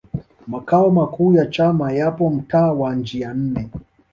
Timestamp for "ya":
1.33-1.45